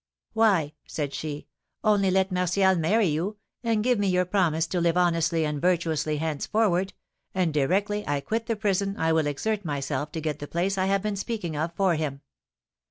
[0.33, 1.45] "'Why,' said she,
[1.83, 6.17] 'only let Martial marry you, and give me your promise to live honestly and virtuously
[6.17, 6.93] henceforward,
[7.35, 10.87] and directly I quit the prison I will exert myself to get the place I
[10.87, 12.21] have been speaking of for him.'"